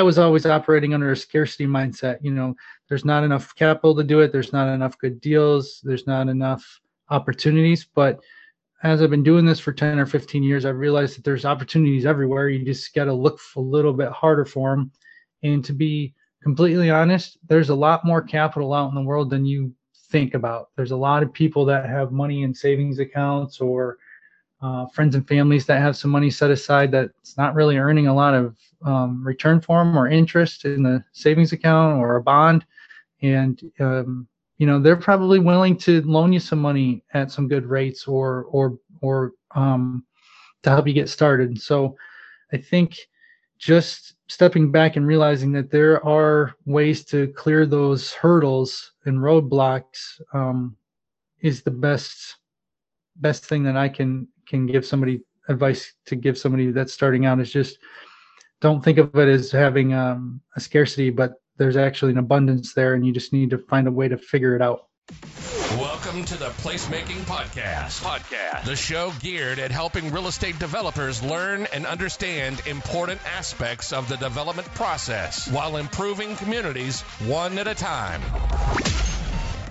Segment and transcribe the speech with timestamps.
[0.00, 2.20] I was always operating under a scarcity mindset.
[2.22, 2.54] You know,
[2.88, 4.32] there's not enough capital to do it.
[4.32, 5.82] There's not enough good deals.
[5.84, 6.64] There's not enough
[7.10, 7.86] opportunities.
[7.94, 8.18] But
[8.82, 12.06] as I've been doing this for 10 or 15 years, I've realized that there's opportunities
[12.06, 12.48] everywhere.
[12.48, 14.90] You just got to look a little bit harder for them.
[15.42, 19.44] And to be completely honest, there's a lot more capital out in the world than
[19.44, 19.70] you
[20.10, 20.70] think about.
[20.78, 23.98] There's a lot of people that have money in savings accounts or
[24.62, 28.14] uh, friends and families that have some money set aside that's not really earning a
[28.14, 32.64] lot of um, return for them or interest in the savings account or a bond.
[33.22, 37.66] And, um, you know, they're probably willing to loan you some money at some good
[37.66, 40.04] rates or, or, or, um,
[40.62, 41.60] to help you get started.
[41.60, 41.96] So
[42.52, 42.98] I think
[43.58, 50.20] just stepping back and realizing that there are ways to clear those hurdles and roadblocks
[50.32, 50.76] um,
[51.40, 52.36] is the best
[53.16, 57.40] best thing that I can can give somebody advice to give somebody that's starting out
[57.40, 57.78] is just
[58.60, 62.94] don't think of it as having um, a scarcity, but there's actually an abundance there,
[62.94, 64.86] and you just need to find a way to figure it out.
[65.78, 68.02] Welcome to the Placemaking Podcast.
[68.02, 68.64] Podcast.
[68.64, 74.16] The show geared at helping real estate developers learn and understand important aspects of the
[74.16, 78.20] development process while improving communities one at a time.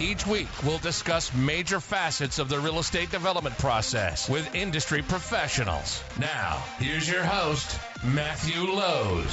[0.01, 6.01] Each week, we'll discuss major facets of the real estate development process with industry professionals.
[6.17, 9.27] Now, here's your host, Matthew Lowe's.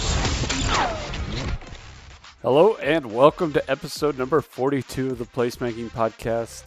[2.42, 6.64] Hello, and welcome to episode number 42 of the Placemaking Podcast.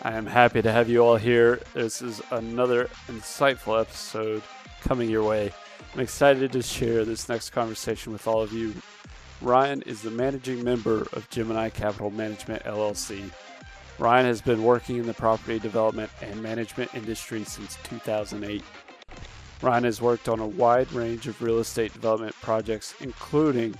[0.00, 1.60] I am happy to have you all here.
[1.74, 4.42] This is another insightful episode
[4.80, 5.52] coming your way.
[5.92, 8.72] I'm excited to share this next conversation with all of you.
[9.42, 13.30] Ryan is the managing member of Gemini Capital Management LLC.
[13.98, 18.62] Ryan has been working in the property development and management industry since 2008.
[19.60, 23.74] Ryan has worked on a wide range of real estate development projects, including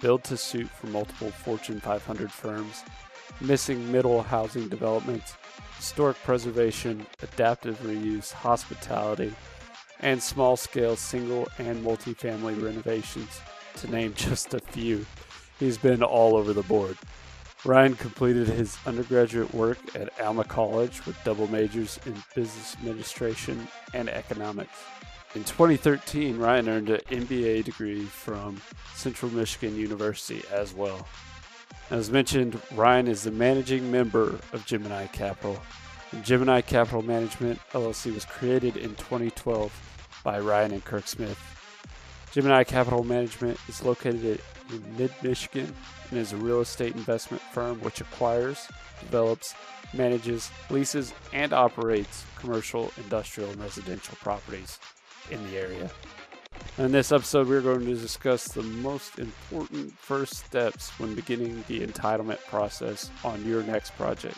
[0.00, 2.82] build to suit for multiple Fortune 500 firms,
[3.40, 5.36] missing middle housing developments,
[5.76, 9.32] historic preservation, adaptive reuse, hospitality,
[10.00, 13.40] and small scale single and multifamily renovations,
[13.76, 15.06] to name just a few.
[15.58, 16.96] He's been all over the board.
[17.64, 24.08] Ryan completed his undergraduate work at Alma College with double majors in business administration and
[24.08, 24.78] economics.
[25.34, 28.60] In 2013, Ryan earned an MBA degree from
[28.94, 31.06] Central Michigan University as well.
[31.90, 35.60] As mentioned, Ryan is the managing member of Gemini Capital.
[36.12, 39.72] And Gemini Capital Management LLC was created in 2012
[40.24, 41.55] by Ryan and Kirk Smith.
[42.36, 45.74] Gemini Capital Management is located in mid Michigan
[46.10, 48.68] and is a real estate investment firm which acquires,
[49.00, 49.54] develops,
[49.94, 54.78] manages, leases, and operates commercial, industrial, and residential properties
[55.30, 55.90] in the area.
[56.76, 61.86] In this episode, we're going to discuss the most important first steps when beginning the
[61.86, 64.36] entitlement process on your next project.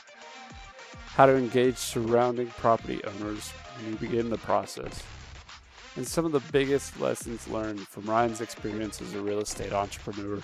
[1.16, 5.02] How to engage surrounding property owners when you begin the process.
[5.98, 10.40] And some of the biggest lessons learned from Ryan's experience as a real estate entrepreneur.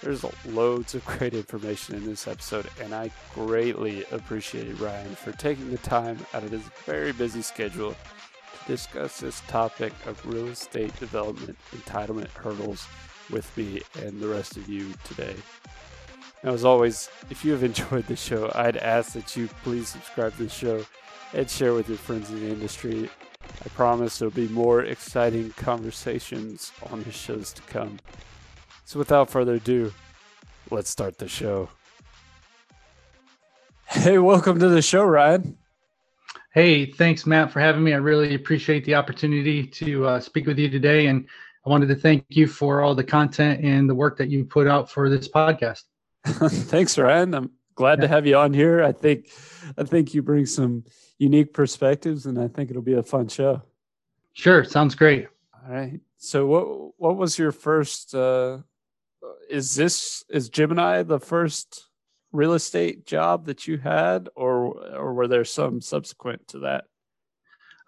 [0.00, 5.72] There's loads of great information in this episode, and I greatly appreciate Ryan for taking
[5.72, 10.96] the time out of his very busy schedule to discuss this topic of real estate
[11.00, 12.86] development entitlement hurdles
[13.32, 15.34] with me and the rest of you today.
[16.44, 20.36] Now, as always, if you have enjoyed the show, I'd ask that you please subscribe
[20.36, 20.84] to the show
[21.34, 23.10] and share with your friends in the industry.
[23.64, 27.98] I promise there'll be more exciting conversations on the shows to come.
[28.84, 29.92] So, without further ado,
[30.70, 31.68] let's start the show.
[33.86, 35.56] Hey, welcome to the show, Ryan.
[36.54, 37.92] Hey, thanks, Matt, for having me.
[37.92, 41.06] I really appreciate the opportunity to uh, speak with you today.
[41.06, 41.26] And
[41.64, 44.66] I wanted to thank you for all the content and the work that you put
[44.66, 45.84] out for this podcast.
[46.26, 47.34] thanks, Ryan.
[47.34, 48.02] I'm glad yeah.
[48.02, 48.82] to have you on here.
[48.82, 49.30] I think
[49.76, 50.84] I think you bring some
[51.18, 53.62] unique perspectives and I think it'll be a fun show.
[54.32, 55.28] Sure, sounds great.
[55.54, 56.00] All right.
[56.18, 58.58] So what what was your first uh
[59.48, 61.88] is this is Gemini the first
[62.32, 66.84] real estate job that you had, or or were there some subsequent to that?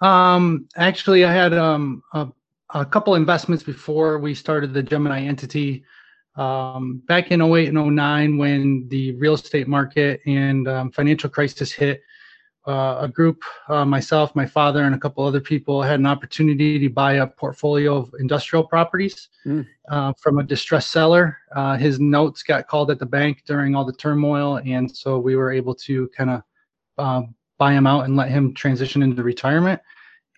[0.01, 2.29] Um, actually, I had um, a,
[2.71, 5.85] a couple investments before we started the Gemini entity.
[6.37, 11.71] Um, back in 08 and 09, when the real estate market and um, financial crisis
[11.73, 12.03] hit,
[12.67, 16.79] uh, a group, uh, myself, my father, and a couple other people had an opportunity
[16.79, 19.67] to buy a portfolio of industrial properties mm.
[19.91, 21.37] uh, from a distressed seller.
[21.55, 25.37] Uh, his notes got called at the bank during all the turmoil, and so we
[25.37, 26.43] were able to kind of
[26.97, 29.81] um, buy him out and let him transition into retirement.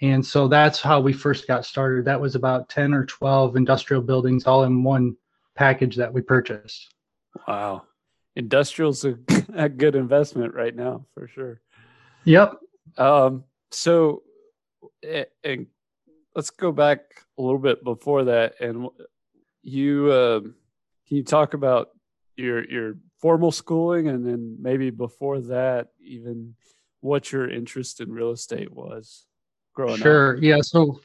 [0.02, 2.04] And so that's how we first got started.
[2.04, 5.16] That was about 10 or 12 industrial buildings all in one
[5.56, 6.94] package that we purchased.
[7.48, 7.82] Wow.
[8.36, 9.18] Industrial's a,
[9.54, 11.60] a good investment right now for sure.
[12.24, 12.58] Yep.
[12.98, 14.22] Um, so,
[15.42, 15.66] and
[16.34, 17.00] let's go back
[17.38, 18.54] a little bit before that.
[18.60, 18.88] And
[19.62, 21.88] you, uh, can you talk about
[22.36, 26.54] your, your formal schooling and then maybe before that, even
[27.00, 29.26] what your interest in real estate was
[29.74, 30.34] growing sure.
[30.34, 30.38] up?
[30.38, 30.44] Sure.
[30.44, 30.60] Yeah.
[30.60, 31.00] So,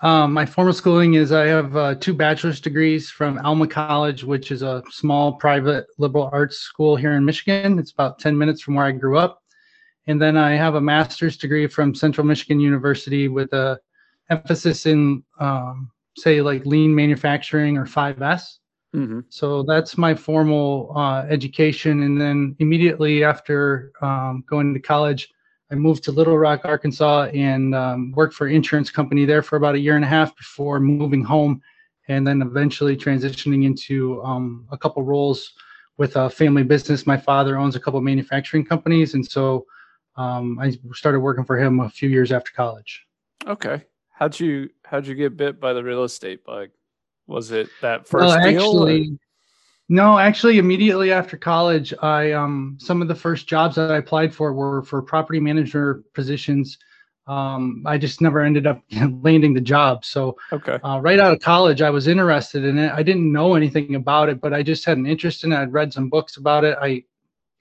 [0.00, 4.52] um, my formal schooling is I have uh, two bachelor's degrees from Alma College, which
[4.52, 7.78] is a small private liberal arts school here in Michigan.
[7.78, 9.42] It's about 10 minutes from where I grew up.
[10.06, 13.78] And then I have a master's degree from Central Michigan University with a
[14.30, 18.58] emphasis in, um, say, like lean manufacturing or 5S.
[18.94, 19.20] Mm-hmm.
[19.30, 22.04] So that's my formal uh, education.
[22.04, 25.28] And then immediately after um, going to college,
[25.70, 29.56] I moved to Little Rock, Arkansas, and um, worked for an insurance company there for
[29.56, 31.60] about a year and a half before moving home,
[32.08, 35.52] and then eventually transitioning into um, a couple roles
[35.98, 37.06] with a family business.
[37.06, 39.66] My father owns a couple manufacturing companies, and so
[40.16, 43.06] um, I started working for him a few years after college.
[43.46, 46.70] Okay, how'd you how'd you get bit by the real estate bug?
[47.26, 48.60] Was it that first well, deal?
[48.62, 49.18] Actually,
[49.88, 54.34] no, actually, immediately after college, I um, some of the first jobs that I applied
[54.34, 56.76] for were for property manager positions.
[57.26, 58.82] Um, I just never ended up
[59.22, 60.04] landing the job.
[60.04, 60.78] So, okay.
[60.82, 62.92] uh, right out of college, I was interested in it.
[62.92, 65.56] I didn't know anything about it, but I just had an interest in it.
[65.56, 66.76] I'd read some books about it.
[66.80, 67.04] I,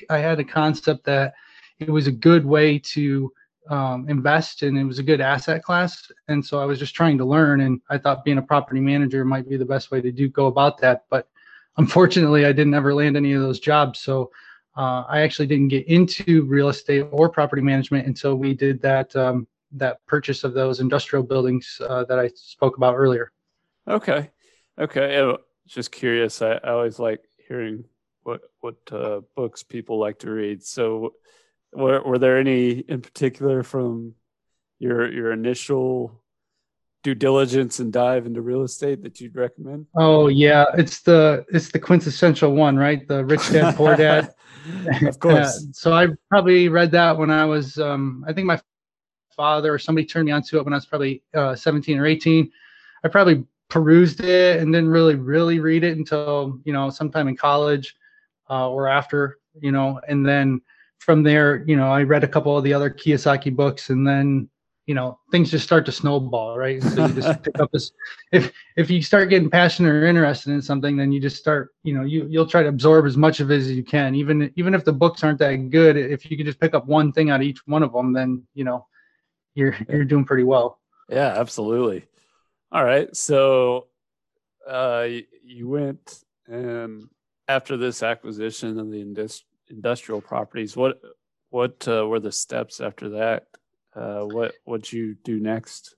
[0.09, 1.33] I had a concept that
[1.79, 3.31] it was a good way to
[3.69, 6.09] um, invest and it was a good asset class.
[6.29, 7.61] And so I was just trying to learn.
[7.61, 10.47] And I thought being a property manager might be the best way to do go
[10.47, 11.05] about that.
[11.09, 11.27] But
[11.77, 13.99] unfortunately, I didn't ever land any of those jobs.
[13.99, 14.31] So
[14.75, 19.15] uh, I actually didn't get into real estate or property management until we did that
[19.15, 23.31] um, that purchase of those industrial buildings uh, that I spoke about earlier.
[23.87, 24.29] Okay,
[24.79, 25.33] okay.
[25.67, 26.41] Just curious.
[26.41, 27.85] I, I always like hearing
[28.23, 30.63] what what uh, books people like to read.
[30.63, 31.13] So,
[31.73, 34.13] were, were there any in particular from
[34.79, 36.21] your your initial
[37.03, 39.85] due diligence and dive into real estate that you'd recommend?
[39.95, 43.07] Oh yeah, it's the it's the quintessential one, right?
[43.07, 44.33] The Rich Dad Poor Dad.
[45.05, 45.57] of course.
[45.57, 48.59] Uh, so I probably read that when I was, um, I think my
[49.35, 52.51] father or somebody turned me onto it when I was probably uh, 17 or 18.
[53.03, 57.35] I probably perused it and didn't really really read it until you know sometime in
[57.35, 57.95] college
[58.49, 60.61] uh, or after, you know, and then
[60.99, 64.49] from there, you know, I read a couple of the other Kiyosaki books and then
[64.87, 66.81] you know things just start to snowball right?
[66.81, 67.91] So you just pick up this
[68.31, 71.93] if if you start getting passionate or interested in something then you just start you
[71.93, 74.15] know you you'll try to absorb as much of it as you can.
[74.15, 77.11] Even even if the books aren't that good if you could just pick up one
[77.11, 78.87] thing out of each one of them then you know
[79.53, 80.79] you're you're doing pretty well.
[81.09, 82.05] Yeah absolutely.
[82.71, 83.87] All right so
[84.67, 85.05] uh
[85.43, 87.09] you went and
[87.49, 91.01] after this acquisition of the indus- industrial properties what
[91.49, 93.47] what uh, were the steps after that
[93.97, 95.95] uh, what what you do next?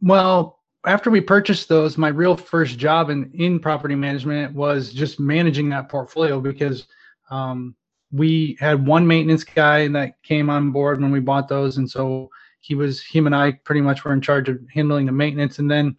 [0.00, 5.18] Well, after we purchased those, my real first job in in property management was just
[5.18, 6.86] managing that portfolio because
[7.30, 7.74] um,
[8.12, 12.30] we had one maintenance guy that came on board when we bought those, and so
[12.60, 15.70] he was him and I pretty much were in charge of handling the maintenance, and
[15.70, 15.96] then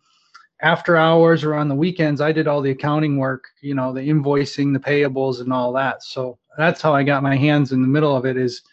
[0.61, 4.01] after hours or on the weekends, I did all the accounting work, you know, the
[4.01, 6.03] invoicing, the payables, and all that.
[6.03, 8.37] So that's how I got my hands in the middle of it.
[8.37, 8.63] Is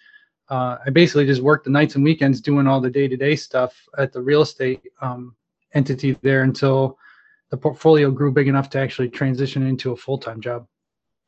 [0.48, 3.36] uh, I basically just worked the nights and weekends doing all the day to day
[3.36, 5.34] stuff at the real estate um,
[5.72, 6.98] entity there until
[7.50, 10.66] the portfolio grew big enough to actually transition into a full time job.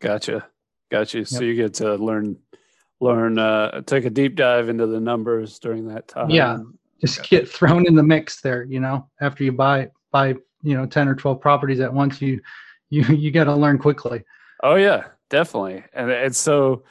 [0.01, 0.47] Gotcha,
[0.91, 1.19] gotcha.
[1.19, 1.29] Yep.
[1.29, 2.37] So you get to learn,
[3.01, 6.31] learn, uh, take a deep dive into the numbers during that time.
[6.31, 6.59] Yeah,
[7.01, 7.31] just gotcha.
[7.31, 8.65] get thrown in the mix there.
[8.65, 12.41] You know, after you buy buy you know ten or twelve properties at once, you
[12.91, 14.25] you you got to learn quickly.
[14.63, 16.83] Oh yeah, definitely, and and so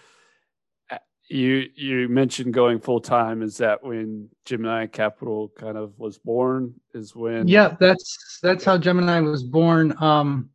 [1.27, 3.41] you you mentioned going full time.
[3.41, 6.73] Is that when Gemini Capital kind of was born?
[6.93, 7.47] Is when?
[7.47, 9.95] Yeah, that's that's how Gemini was born.
[10.01, 10.49] Um,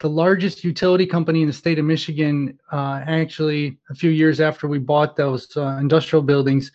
[0.00, 4.66] the largest utility company in the state of Michigan, uh, actually, a few years after
[4.66, 6.72] we bought those uh, industrial buildings,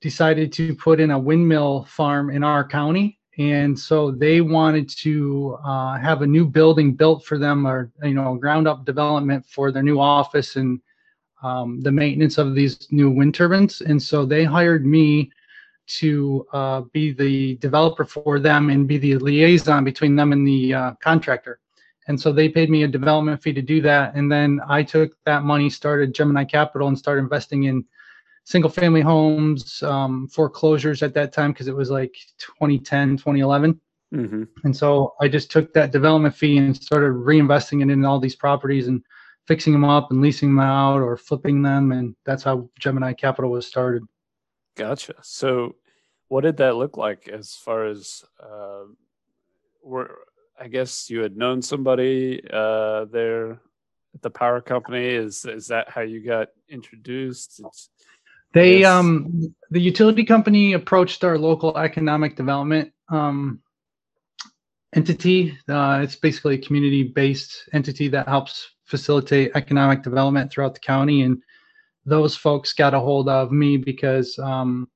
[0.00, 5.58] decided to put in a windmill farm in our county, and so they wanted to
[5.64, 9.72] uh, have a new building built for them, or you know, ground up development for
[9.72, 10.80] their new office and
[11.42, 13.80] um, the maintenance of these new wind turbines.
[13.80, 15.30] And so they hired me
[15.86, 20.74] to uh, be the developer for them and be the liaison between them and the
[20.74, 21.60] uh, contractor.
[22.08, 24.14] And so they paid me a development fee to do that.
[24.14, 27.84] And then I took that money, started Gemini Capital, and started investing in
[28.44, 33.80] single family homes, um, foreclosures at that time because it was like 2010, 2011.
[34.14, 34.44] Mm-hmm.
[34.62, 38.36] And so I just took that development fee and started reinvesting it in all these
[38.36, 39.02] properties and
[39.46, 41.92] fixing them up and leasing them out or flipping them.
[41.92, 44.02] And that's how Gemini Capital was started.
[44.76, 45.14] Gotcha.
[45.22, 45.76] So,
[46.28, 48.84] what did that look like as far as uh,
[49.82, 50.18] were?
[50.58, 53.60] I guess you had known somebody uh, there
[54.16, 55.06] at the power company.
[55.06, 57.60] Is is that how you got introduced?
[57.64, 57.90] It's,
[58.52, 58.90] they yes.
[58.90, 63.60] um the utility company approached our local economic development um
[64.94, 65.56] entity.
[65.68, 71.22] Uh, it's basically a community based entity that helps facilitate economic development throughout the county.
[71.22, 71.42] And
[72.04, 74.88] those folks got a hold of me because um,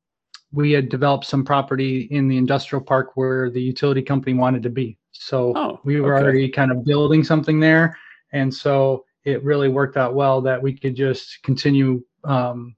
[0.52, 4.70] we had developed some property in the industrial park where the utility company wanted to
[4.70, 4.96] be.
[5.12, 6.24] So oh, we were okay.
[6.24, 7.96] already kind of building something there.
[8.32, 12.76] And so it really worked out well that we could just continue um,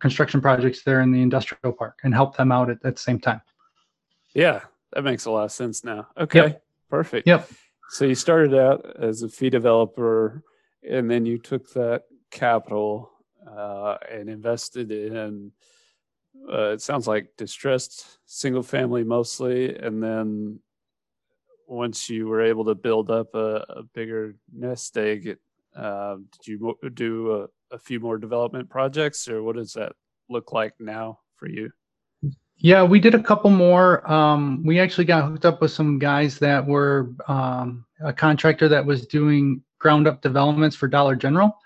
[0.00, 3.20] construction projects there in the industrial park and help them out at, at the same
[3.20, 3.40] time.
[4.34, 4.60] Yeah,
[4.92, 6.08] that makes a lot of sense now.
[6.18, 6.64] Okay, yep.
[6.90, 7.26] perfect.
[7.26, 7.48] Yep.
[7.90, 10.42] So you started out as a fee developer,
[10.88, 13.10] and then you took that capital
[13.46, 15.52] uh, and invested in.
[16.50, 20.58] Uh, it sounds like distressed single family mostly, and then
[21.66, 25.36] once you were able to build up a, a bigger nest egg,
[25.76, 29.92] uh, did you do a, a few more development projects, or what does that
[30.28, 31.70] look like now for you?
[32.58, 34.10] Yeah, we did a couple more.
[34.10, 38.84] Um, we actually got hooked up with some guys that were um, a contractor that
[38.84, 41.58] was doing ground up developments for Dollar General.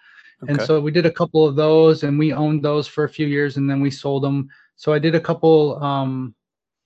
[0.42, 0.52] Okay.
[0.52, 3.26] And so we did a couple of those and we owned those for a few
[3.26, 4.48] years and then we sold them.
[4.76, 6.34] So I did a couple, um,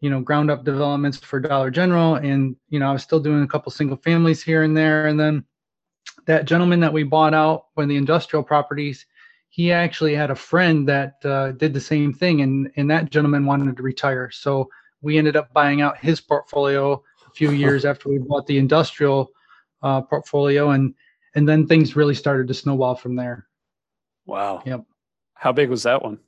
[0.00, 3.42] you know, ground up developments for Dollar General and, you know, I was still doing
[3.42, 5.06] a couple single families here and there.
[5.06, 5.44] And then
[6.26, 9.06] that gentleman that we bought out when the industrial properties,
[9.52, 13.44] he actually had a friend that uh, did the same thing, and and that gentleman
[13.44, 14.30] wanted to retire.
[14.30, 14.71] So
[15.02, 19.30] we ended up buying out his portfolio a few years after we bought the industrial
[19.82, 20.94] uh, portfolio, and
[21.35, 23.47] and then things really started to snowball from there.
[24.25, 24.62] Wow.
[24.64, 24.85] Yep.
[25.35, 26.18] How big was that one?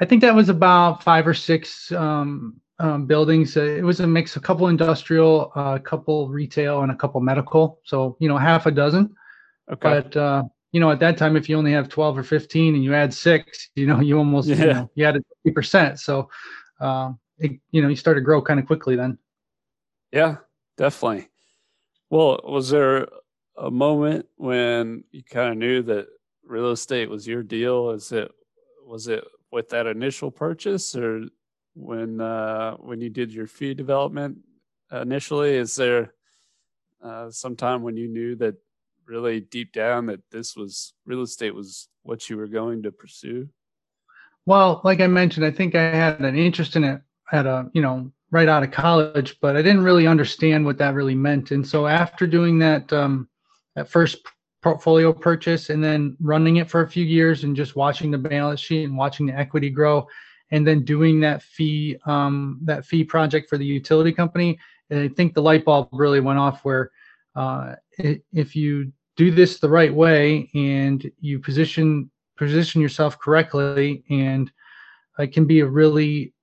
[0.00, 3.56] I think that was about five or six um, um, buildings.
[3.56, 7.20] Uh, it was a mix, a couple industrial, uh, a couple retail, and a couple
[7.20, 7.80] medical.
[7.82, 9.16] So you know, half a dozen.
[9.72, 9.80] Okay.
[9.82, 10.44] But uh,
[10.76, 13.14] you know, at that time, if you only have 12 or 15 and you add
[13.14, 14.56] six, you know, you almost, yeah.
[14.56, 15.98] you, know, you added 50%.
[15.98, 16.28] So,
[16.78, 19.16] uh, it, you know, you started to grow kind of quickly then.
[20.12, 20.36] Yeah,
[20.76, 21.30] definitely.
[22.10, 23.08] Well, was there
[23.56, 26.08] a moment when you kind of knew that
[26.44, 27.92] real estate was your deal?
[27.92, 28.30] Is it,
[28.86, 31.22] was it with that initial purchase or
[31.72, 34.40] when, uh, when you did your fee development
[34.92, 36.12] initially, is there,
[37.02, 38.56] uh, sometime when you knew that
[39.06, 43.48] really deep down that this was real estate was what you were going to pursue?
[44.46, 47.00] Well, like I mentioned, I think I had an interest in it
[47.32, 50.94] at a, you know, right out of college, but I didn't really understand what that
[50.94, 51.50] really meant.
[51.50, 53.28] And so after doing that, um,
[53.74, 54.18] that first
[54.62, 58.58] portfolio purchase and then running it for a few years and just watching the balance
[58.58, 60.06] sheet and watching the equity grow
[60.50, 64.58] and then doing that fee um, that fee project for the utility company
[64.90, 66.90] i think the light bulb really went off where
[67.36, 74.50] uh, if you do this the right way and you position position yourself correctly and
[75.18, 76.34] it can be a really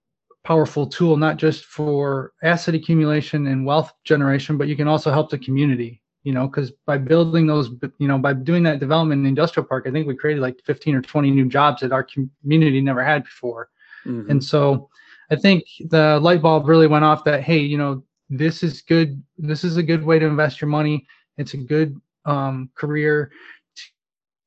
[0.43, 5.29] powerful tool not just for asset accumulation and wealth generation but you can also help
[5.29, 7.69] the community you know because by building those
[8.00, 10.60] you know by doing that development in the industrial park i think we created like
[10.65, 12.05] 15 or 20 new jobs that our
[12.41, 13.69] community never had before
[14.05, 14.29] mm-hmm.
[14.29, 14.89] and so
[15.31, 19.22] i think the light bulb really went off that hey you know this is good
[19.38, 21.05] this is a good way to invest your money
[21.38, 23.32] it's a good um, career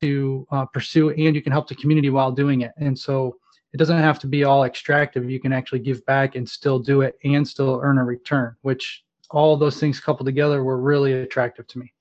[0.02, 2.72] to, uh, pursue, and you can help the community while doing it.
[2.78, 3.36] And so
[3.72, 5.30] it doesn't have to be all extractive.
[5.30, 9.04] You can actually give back and still do it and still earn a return, which
[9.30, 11.92] all those things coupled together were really attractive to me.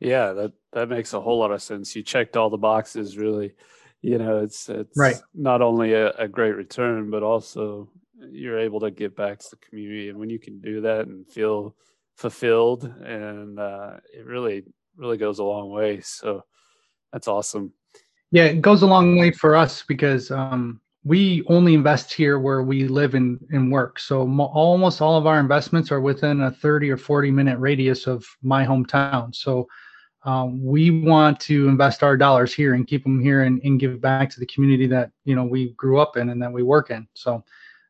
[0.00, 1.94] Yeah, that that makes a whole lot of sense.
[1.94, 3.54] You checked all the boxes really.
[4.00, 5.16] You know, it's it's right.
[5.32, 7.88] not only a, a great return, but also
[8.30, 10.08] you're able to give back to the community.
[10.08, 11.76] And when you can do that and feel
[12.22, 14.62] fulfilled and uh, it really
[14.96, 16.00] really goes a long way.
[16.00, 16.44] So
[17.12, 17.72] that's awesome.
[18.30, 22.62] Yeah, it goes a long way for us because um, we only invest here where
[22.62, 23.98] we live and, and work.
[23.98, 28.06] So mo- almost all of our investments are within a 30 or 40 minute radius
[28.06, 29.34] of my hometown.
[29.34, 29.66] So
[30.24, 34.00] um, we want to invest our dollars here and keep them here and, and give
[34.00, 36.90] back to the community that you know we grew up in and that we work
[36.90, 37.08] in.
[37.14, 37.42] So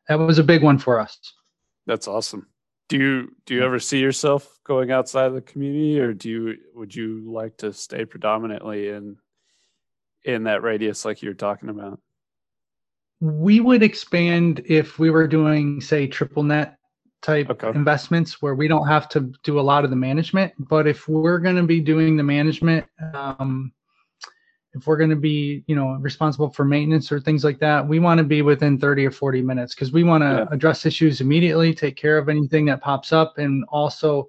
[0.07, 1.19] that was a big one for us.
[1.85, 2.47] That's awesome
[2.89, 6.57] do you do you ever see yourself going outside of the community or do you
[6.75, 9.17] would you like to stay predominantly in
[10.25, 11.99] in that radius like you're talking about
[13.19, 16.77] we would expand if we were doing say triple net
[17.21, 17.69] type Okay.
[17.69, 20.53] investments where we don't have to do a lot of the management.
[20.59, 23.71] But if we're going to be doing the management, um,
[24.73, 27.99] if we're going to be, you know, responsible for maintenance or things like that, we
[27.99, 30.47] want to be within 30 or 40 minutes because we want to Yeah.
[30.51, 34.27] address issues immediately, take care of anything that pops up, and also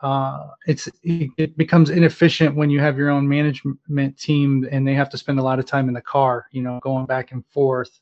[0.00, 5.10] uh, it's it becomes inefficient when you have your own management team and they have
[5.10, 8.00] to spend a lot of time in the car, you know, going back and forth.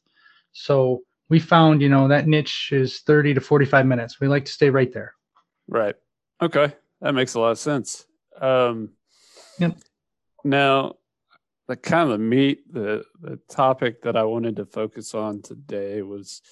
[0.52, 4.20] So we found, you know, that niche is 30 to 45 minutes.
[4.20, 5.14] We like to stay right there.
[5.68, 5.94] Right.
[6.42, 6.72] Okay.
[7.00, 8.06] That makes a lot of sense.
[8.40, 8.90] Um,
[9.58, 9.76] Yep.
[10.44, 10.96] Now,
[11.68, 16.42] the kind of meat, the the topic that I wanted to focus on today was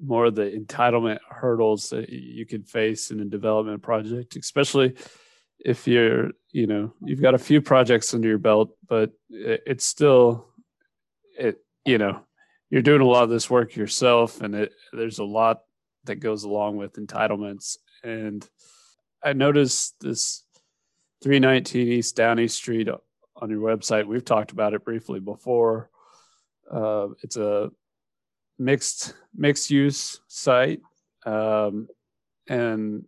[0.00, 4.94] more the entitlement hurdles that you can face in a development project, especially
[5.64, 9.84] if you're, you know, you've got a few projects under your belt, but it, it's
[9.84, 10.48] still,
[11.38, 12.20] it, you know,
[12.68, 15.60] you're doing a lot of this work yourself, and it there's a lot
[16.04, 17.76] that goes along with entitlements.
[18.02, 18.46] And
[19.22, 20.42] I noticed this
[21.22, 22.88] 319 East Downey Street
[23.42, 24.06] on your website.
[24.06, 25.90] We've talked about it briefly before.
[26.70, 27.70] Uh, it's a
[28.56, 30.80] mixed mixed use site,
[31.26, 31.88] um,
[32.48, 33.04] and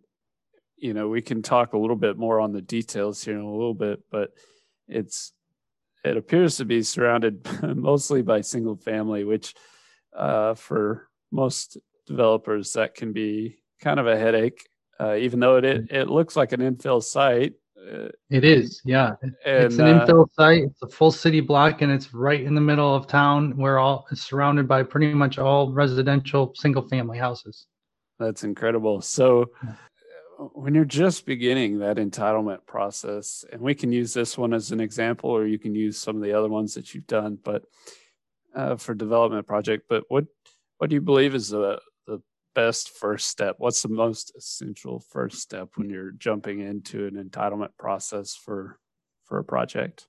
[0.75, 3.49] you know we can talk a little bit more on the details here in a
[3.51, 4.31] little bit, but
[4.89, 5.31] it's
[6.03, 9.55] it appears to be surrounded mostly by single family, which
[10.15, 14.67] uh, for most developers that can be kind of a headache.
[14.99, 17.53] Uh, even though it, it it looks like an infill site,
[17.91, 19.15] uh, It is, yeah.
[19.21, 20.63] and it's an uh, infill site.
[20.63, 23.55] It's a full city block, and it's right in the middle of town.
[23.57, 27.67] Where all it's surrounded by pretty much all residential single family houses.
[28.19, 29.01] That's incredible.
[29.01, 29.51] So,
[30.53, 34.79] when you're just beginning that entitlement process, and we can use this one as an
[34.79, 37.63] example, or you can use some of the other ones that you've done, but
[38.55, 39.85] uh, for development project.
[39.89, 40.25] But what
[40.77, 41.79] what do you believe is the
[42.55, 43.55] best first step?
[43.59, 48.79] What's the most essential first step when you're jumping into an entitlement process for
[49.25, 50.07] for a project?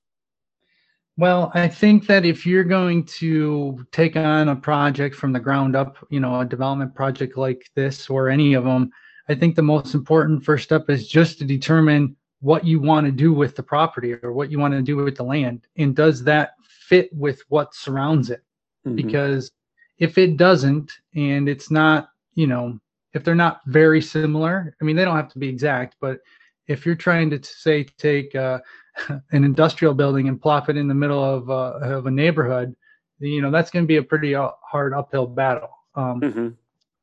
[1.19, 5.75] Well, I think that if you're going to take on a project from the ground
[5.75, 8.91] up, you know, a development project like this or any of them,
[9.29, 13.13] I think the most important first step is just to determine what you want to
[13.13, 15.67] do with the property or what you want to do with the land.
[15.79, 18.43] And does that fit with what surrounds it?
[18.87, 18.97] Mhm.
[18.97, 19.51] Because
[19.99, 22.79] if it doesn't and it's not, you know,
[23.15, 26.21] if they're not very similar, I mean, they don't have to be exact, but
[26.69, 28.61] if you're trying to say take uh,
[29.33, 32.77] an industrial building and plop it in the middle of, uh, of a neighborhood,
[33.19, 35.71] you know, that's going to be a pretty uh, hard uphill battle.
[35.95, 36.55] Um, Mhm.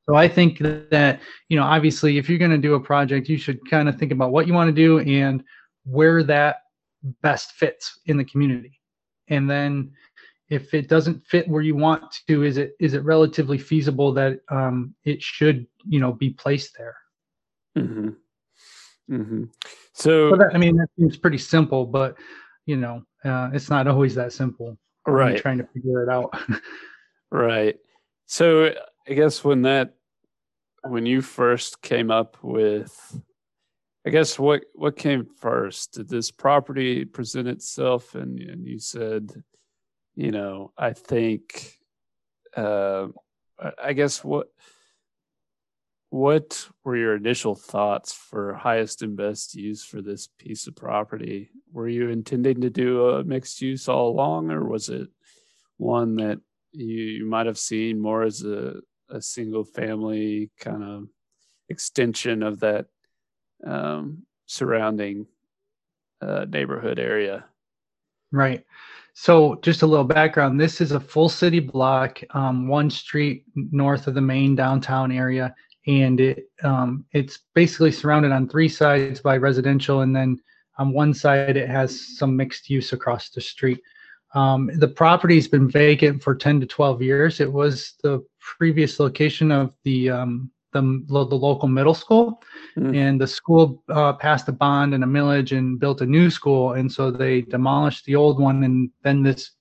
[0.05, 3.37] so I think that, you know, obviously, if you're going to do a project, you
[3.37, 5.43] should kind of think about what you want to do and
[5.85, 6.57] where that
[7.21, 8.79] best fits in the community.
[9.29, 9.91] And then
[10.49, 14.39] if it doesn't fit where you want to, is it is it relatively feasible that
[14.49, 16.95] um, it should, you know, be placed there?
[17.75, 18.09] hmm
[19.07, 19.45] hmm
[19.93, 22.15] So, So that, I mean, that seems pretty simple, but
[22.65, 24.77] you know, uh, it's not always that simple.
[25.07, 25.37] right.
[25.37, 26.33] trying to figure it out.
[27.31, 27.77] Right.
[28.27, 28.75] So
[29.09, 29.95] I guess when that
[30.83, 33.19] when you first came up with
[34.05, 35.93] I guess what what came first?
[35.93, 39.43] Did this property present itself and, and you said,
[40.15, 41.77] you know, I think
[42.55, 43.07] uh
[43.81, 44.47] I- guess what
[46.09, 51.49] what were your initial thoughts for highest and best use for this piece of property?
[51.71, 55.07] Were you intending to do a mixed use all along, or was it
[55.77, 56.39] one that
[56.71, 58.75] you, you might have seen more as a,
[59.09, 61.07] a single family kind of
[61.69, 62.85] extension of that
[63.65, 65.25] um, surrounding
[66.21, 67.45] uh, neighborhood area?
[68.31, 68.65] Right.
[69.13, 70.59] So, just a little background.
[70.59, 75.53] This is a full city block, um, one street north of the main downtown area,
[75.85, 80.39] and it um, it's basically surrounded on three sides by residential, and then
[80.77, 83.79] on one side it has some mixed use across the street.
[84.33, 87.39] Um, the property's been vacant for 10 to 12 years.
[87.39, 92.41] It was the previous location of the um, the, the local middle school,
[92.75, 92.97] Mm.
[92.97, 96.73] and the school uh, passed a bond and a millage and built a new school,
[96.73, 99.51] and so they demolished the old one, and then this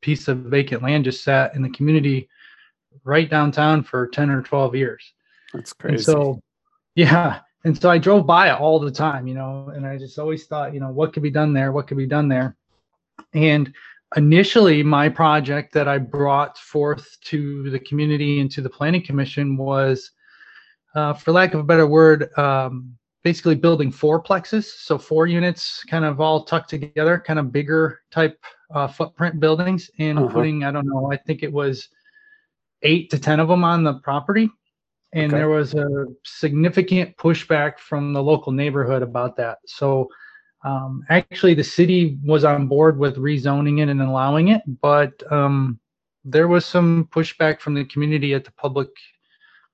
[0.00, 2.28] piece of vacant land just sat in the community
[3.04, 5.12] right downtown for 10 or 12 years.
[5.54, 5.94] That's crazy.
[5.94, 6.40] And so,
[6.96, 7.40] yeah.
[7.64, 10.46] And so I drove by it all the time, you know, and I just always
[10.46, 11.70] thought, you know, what could be done there?
[11.70, 12.56] What could be done there?
[13.32, 13.72] And
[14.16, 19.56] initially, my project that I brought forth to the community and to the planning commission
[19.56, 20.10] was,
[20.94, 24.64] uh, for lack of a better word, um, basically building fourplexes.
[24.64, 28.38] So four units kind of all tucked together, kind of bigger type
[28.74, 30.30] uh, footprint buildings, and Uh-huh.
[30.30, 31.88] putting, I don't know, I think it was
[32.82, 34.50] eight to 10 of them on the property
[35.12, 35.38] and Okay.
[35.38, 39.58] there was a significant pushback from the local neighborhood about that.
[39.66, 40.08] So
[40.64, 45.78] um, actually, the city was on board with rezoning it and allowing it, but um,
[46.24, 48.88] there was some pushback from the community at the public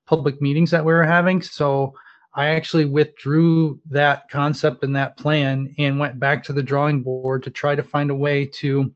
[0.07, 1.41] public meetings that we were having.
[1.41, 1.93] So
[2.33, 7.43] I actually withdrew that concept and that plan and went back to the drawing board
[7.43, 8.93] to try to find a way to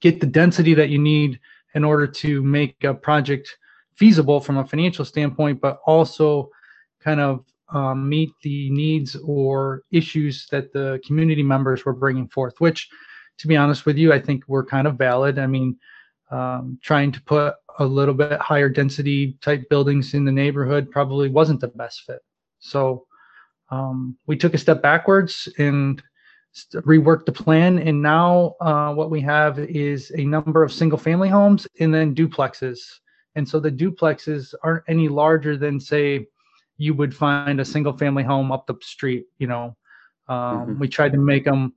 [0.00, 1.40] get the density that you need
[1.74, 3.56] in order to make a project
[3.96, 6.50] feasible from a financial standpoint, but also
[7.00, 12.54] kind of um, meet the needs or issues that the community members were bringing forth,
[12.60, 12.88] which,
[13.38, 15.38] to be honest with you, I think were kind of valid.
[15.38, 15.78] I mean,
[16.30, 21.28] um, trying to put a little bit higher density type buildings in the neighborhood probably
[21.28, 22.20] wasn't the best fit.
[22.58, 23.06] So
[23.70, 26.02] um, we took a step backwards and
[26.72, 27.78] reworked the plan.
[27.78, 32.14] And now uh, what we have is a number of single family homes and then
[32.14, 32.78] duplexes.
[33.36, 36.26] And so the duplexes aren't any larger than, say,
[36.78, 39.26] you would find a single family home up the street.
[39.38, 39.76] You know,
[40.28, 40.78] um, Mhm.
[40.80, 41.72] we tried to make them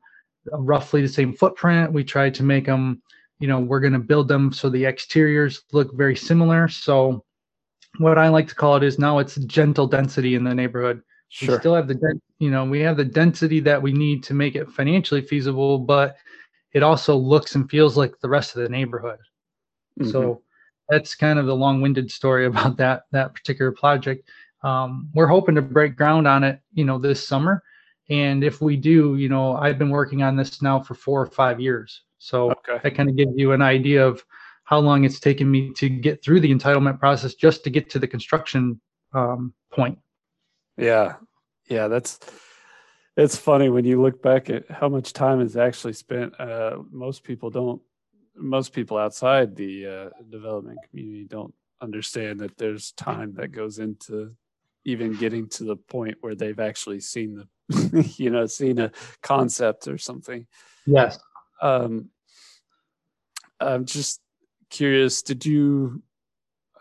[0.51, 1.93] roughly the same footprint.
[1.93, 3.01] We tried to make them,
[3.43, 6.69] you know, we're going to build them so the exteriors look very similar.
[6.69, 7.25] So
[7.97, 11.01] what I like to call it is now it's gentle density in the neighborhood.
[11.27, 11.55] sure.
[11.55, 14.55] We still have the, you know, we have the density that we need to make
[14.55, 16.15] it financially feasible, but
[16.71, 19.19] it also looks and feels like the rest of the neighborhood.
[19.99, 20.09] Mhm.
[20.09, 20.41] So
[20.87, 24.29] that's kind of the long-winded story about that that particular project.
[24.61, 27.61] Um, we're hoping to break ground on it, you know, this summer.
[28.09, 31.25] And if we do, you know, I've been working on this now for four or
[31.25, 32.03] five years.
[32.23, 32.79] So okay.
[32.81, 34.23] that kind of gives you an idea of
[34.63, 37.99] how long it's taken me to get through the entitlement process just to get to
[37.99, 38.79] the construction
[39.11, 39.99] um, point.
[40.77, 41.15] Yeah,
[41.67, 42.21] yeah, that's
[43.17, 46.39] it's funny when you look back at how much time is actually spent.
[46.39, 47.81] Uh, most people don't.
[48.37, 54.33] Most people outside the uh, development community don't understand that there's time that goes into
[54.85, 57.35] even getting to the point where they've actually seen
[57.69, 60.47] the, you know, seen a concept or something.
[60.85, 61.19] Yes.
[61.63, 62.09] Um,
[63.61, 64.19] I'm just
[64.69, 65.21] curious.
[65.21, 66.03] Did you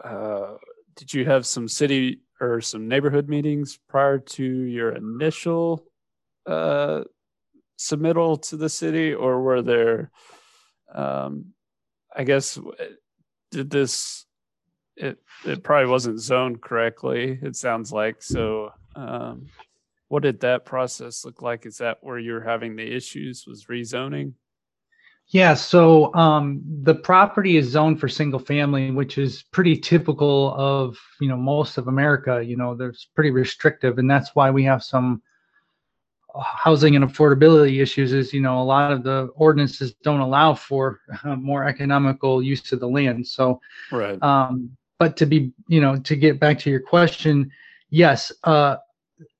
[0.02, 0.56] uh,
[0.96, 5.86] did you have some city or some neighborhood meetings prior to your initial
[6.46, 7.02] uh,
[7.78, 10.10] submittal to the city, or were there?
[10.92, 11.54] Um,
[12.14, 12.58] I guess
[13.52, 14.26] did this?
[14.96, 17.38] It it probably wasn't zoned correctly.
[17.40, 18.72] It sounds like so.
[18.96, 19.46] Um,
[20.08, 21.66] what did that process look like?
[21.66, 23.44] Is that where you're having the issues?
[23.46, 24.34] Was rezoning?
[25.28, 30.92] Yeah, so um, the property is zoned for single family, which is pretty typical of
[31.20, 32.42] you know most of America.
[32.44, 35.22] You know, there's pretty restrictive, and that's why we have some
[36.34, 38.12] uh, housing and affordability issues.
[38.12, 42.66] Is you know a lot of the ordinances don't allow for uh, more economical use
[42.66, 43.20] of the land.
[43.20, 43.54] So,
[43.90, 44.22] Right.
[44.22, 47.50] um, but to be you know to get back to your question,
[47.90, 48.76] yes, uh,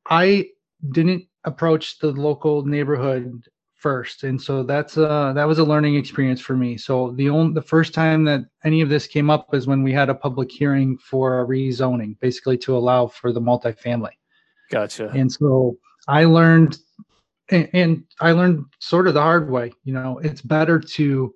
[0.09, 0.49] I
[0.93, 3.43] didn't approach the local neighborhood
[3.83, 4.23] first.
[4.23, 6.79] And so that's uh that was a learning experience for me.
[6.79, 9.93] So the only the first time that any of this came up is when we
[9.93, 14.15] had a public hearing for a rezoning basically to allow for the multifamily.
[14.71, 15.11] Gotcha.
[15.11, 15.77] and so
[16.09, 16.79] i learned
[17.51, 21.35] and, and i learned sort of the hard way you know it's better to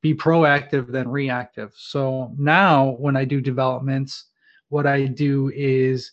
[0.00, 1.72] be proactive than reactive.
[1.76, 4.26] So now when i do developments
[4.70, 6.10] what i do is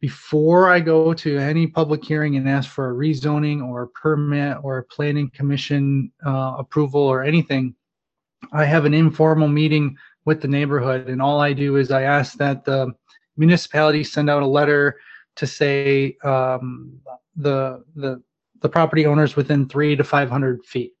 [0.00, 4.58] before I go to any public hearing and ask for a rezoning or a permit
[4.62, 7.74] or a planning commission uh, approval or anything,
[8.52, 11.08] I have an informal meeting with the neighborhood.
[11.08, 12.92] And all I do is I ask that the
[13.36, 15.00] municipality send out a letter
[15.36, 17.00] to say um,
[17.34, 18.22] the, the,
[18.60, 20.94] the property owners within three to 500 feet.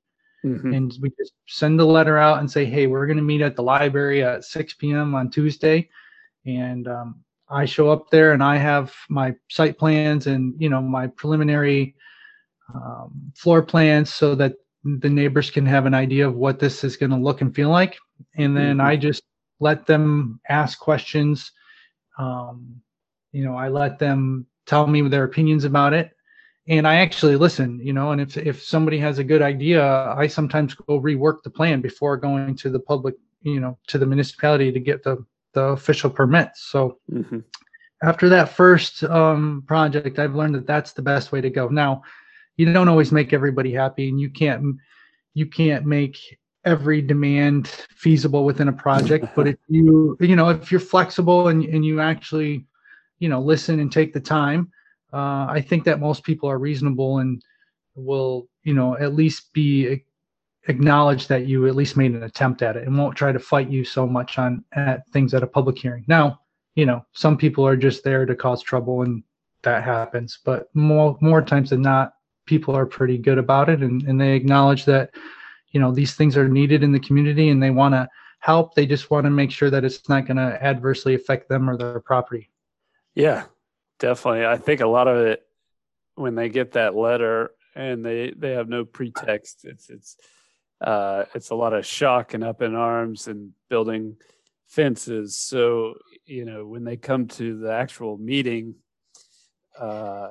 [0.44, 0.76] Mhm.
[0.76, 3.56] And we just send the letter out and say, hey, we're going to meet at
[3.56, 5.14] the library at 6 p.m.
[5.14, 5.88] on Tuesday.
[6.46, 10.82] And um, I show up there and I have my site plans and, you know,
[10.82, 11.94] my preliminary
[12.74, 16.96] um, floor plans so that the neighbors can have an idea of what this is
[16.96, 17.96] going to look and feel like.
[18.36, 18.84] And then Mhm.
[18.84, 19.22] I just
[19.60, 21.52] let them ask questions.
[22.18, 22.80] Um,
[23.32, 26.10] you know, I let them tell me their opinions about it
[26.68, 29.82] and I actually listen, you know, and if if somebody has a good idea,
[30.14, 34.04] I sometimes go rework the plan before going to the public, you know, to the
[34.06, 36.62] municipality to get the the official permits.
[36.70, 37.44] So Mhm.
[38.02, 41.68] after that first um, project, I've learned that that's the best way to go.
[41.68, 42.02] Now,
[42.56, 44.76] you don't always make everybody happy, and you can't
[45.34, 46.16] you can't make
[46.64, 49.28] every demand feasible within a project.
[49.34, 52.66] but if you you know if you're flexible and and you actually
[53.18, 54.70] you know listen and take the time,
[55.12, 57.42] uh, I think that most people are reasonable and
[57.94, 60.04] will you know at least be
[60.66, 63.70] acknowledge that you at least made an attempt at it and won't try to fight
[63.70, 66.04] you so much on at things at a public hearing.
[66.08, 66.40] Now,
[66.74, 69.22] you know, some people are just there to cause trouble and
[69.62, 70.38] that happens.
[70.44, 72.14] But more more times than not,
[72.46, 75.10] people are pretty good about it and, and they acknowledge that,
[75.70, 78.08] you know, these things are needed in the community and they want to
[78.40, 78.74] help.
[78.74, 81.76] They just want to make sure that it's not going to adversely affect them or
[81.76, 82.50] their property.
[83.14, 83.44] Yeah,
[83.98, 84.46] definitely.
[84.46, 85.42] I think a lot of it
[86.14, 90.16] when they get that letter and they they have no pretext, it's it's
[90.80, 94.16] uh, it's a lot of shock and up in arms and building
[94.66, 95.36] fences.
[95.36, 98.74] So you know when they come to the actual meeting,
[99.78, 100.30] uh,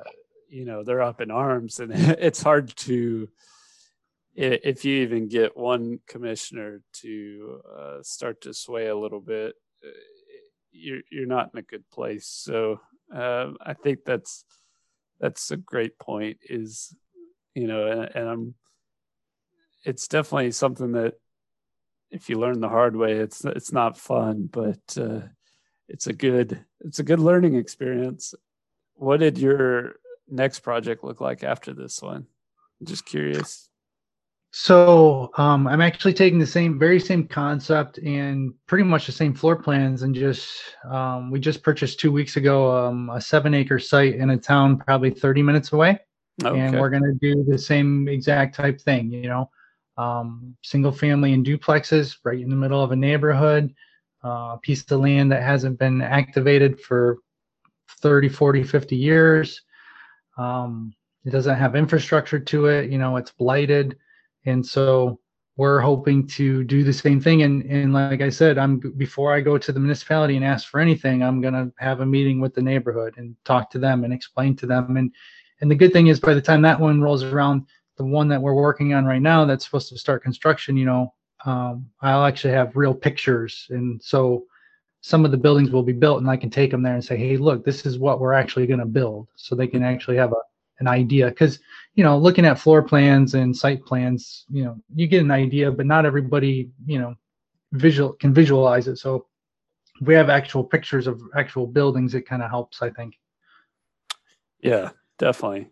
[0.50, 3.30] you know they're up in arms, and it's hard to
[4.38, 9.90] if you even get one commissioner to uh, start to sway a little bit, uh,
[10.72, 12.28] you're you're not in a good place.
[12.28, 12.80] So
[13.14, 14.46] uh, I think that's
[15.20, 16.38] that's a great point.
[16.44, 16.96] Is
[17.56, 18.56] you know, and, and I'm.
[19.84, 21.16] It's definitely something that
[22.12, 25.22] if you learn the hard way, it's it's not fun, but uh,
[25.88, 28.34] it's a good it's a good learning experience.
[28.96, 29.96] What did your
[30.28, 32.26] next project look like after this one?
[32.80, 33.70] I'm just curious.
[34.52, 39.34] So um, I'm actually taking the same, very same concept and pretty much the same
[39.34, 40.50] floor plans, and just
[40.90, 44.78] um, we just purchased two weeks ago um, a seven acre site in a town
[44.78, 46.00] probably 30 minutes away,
[46.44, 46.60] okay.
[46.60, 49.12] and we're going to do the same exact type thing.
[49.12, 49.50] You know,
[49.98, 53.74] um, single family and duplexes right in the middle of a neighborhood,
[54.24, 57.18] uh, a piece of land that hasn't been activated for
[58.02, 59.62] 30, 40, 50 years.
[60.38, 60.94] Um,
[61.26, 62.92] it doesn't have infrastructure to it.
[62.92, 63.98] You know, it's blighted
[64.48, 65.20] and so
[65.58, 69.42] we're hoping to do the same thing and and like i said i'm before i
[69.42, 72.56] go to the municipality and ask for anything i'm going to have a meeting with
[72.56, 75.12] the neighborhood and talk to them and explain to them and
[75.62, 77.66] and the good thing is by the time that one rolls around
[77.98, 81.14] the one that we're working on right now that's supposed to start construction you know
[81.46, 83.68] um, i'll actually have real pictures.
[83.70, 84.46] And so
[85.02, 87.16] some of the buildings will be built and i can take them there and say
[87.16, 89.28] hey look this is what we're actually going to build.
[89.36, 90.42] So they can actually have a
[90.80, 91.28] an idea.
[91.28, 91.60] Because
[91.96, 95.72] you know looking at floor plans and site plans you know you get an idea
[95.72, 97.16] but not everybody you know
[97.74, 98.98] visual can visualize it.
[98.98, 99.28] So
[100.02, 103.16] we have actual pictures of actual buildings it kind of helps i think.
[104.60, 105.68] Yeah definitely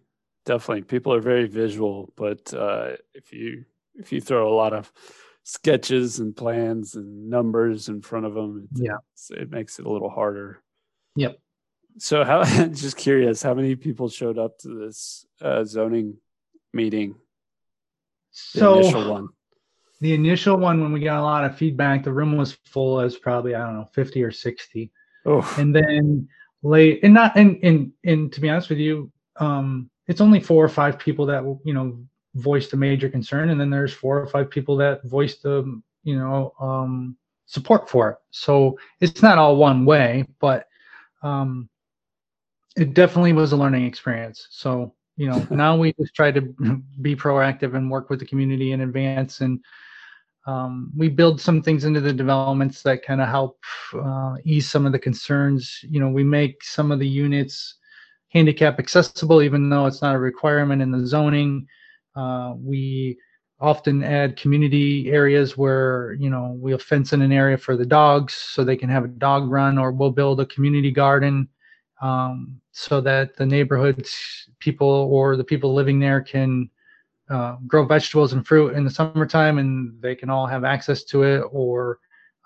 [0.45, 4.91] definitely people are very visual but uh, if you if you throw a lot of
[5.43, 8.97] sketches and plans and numbers in front of them yeah
[9.31, 10.61] it makes it a little harder
[11.15, 11.39] yep
[11.97, 16.17] so how just curious, how many people showed up to this uh, zoning
[16.73, 17.15] meeting?
[18.53, 19.27] The so initial one.
[20.01, 23.15] The initial one, when we got a lot of feedback, the room was full as
[23.15, 24.91] probably I don't know fifty or sixty.
[25.25, 25.55] Oh.
[25.57, 26.27] And then
[26.63, 30.63] late, and not, and and and to be honest with you, um, it's only four
[30.63, 31.97] or five people that you know
[32.35, 36.17] voiced a major concern, and then there's four or five people that voiced the you
[36.17, 38.17] know um, support for it.
[38.31, 40.67] So it's not all one way, but
[41.23, 41.69] um,
[42.75, 44.47] it definitely was a learning experience.
[44.49, 46.41] So, you know, now we just try to
[47.01, 49.41] be proactive and work with the community in advance.
[49.41, 49.63] And
[50.47, 53.57] um, we build some things into the developments that kind of help
[53.93, 55.79] uh, ease some of the concerns.
[55.83, 57.75] You know, we make some of the units
[58.35, 61.65] handicap accessible, even though it's not a requirement in the zoning.
[62.17, 63.17] Uh, we
[63.61, 68.33] often add community areas where you know we'll fence in an area for the dogs
[68.33, 71.47] so they can have a dog run or we'll build a community garden
[72.01, 74.05] um, so that the neighborhood
[74.59, 76.69] people or the people living there can
[77.29, 81.23] uh, grow vegetables and fruit in the summertime and they can all have access to
[81.23, 81.99] it or